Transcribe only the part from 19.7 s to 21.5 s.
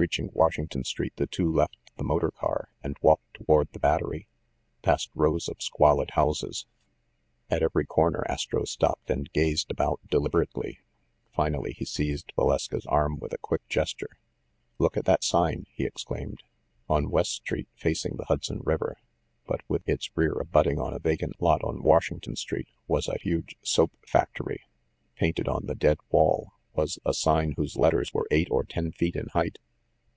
176 THE MASTER OF MYSTERIES its rear abutting on a vacant